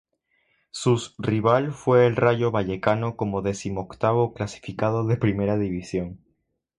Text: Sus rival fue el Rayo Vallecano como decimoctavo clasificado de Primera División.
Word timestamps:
Sus 0.71 1.13
rival 1.19 1.71
fue 1.73 2.07
el 2.07 2.15
Rayo 2.15 2.49
Vallecano 2.49 3.15
como 3.15 3.43
decimoctavo 3.43 4.33
clasificado 4.33 5.05
de 5.05 5.15
Primera 5.15 5.59
División. 5.59 6.17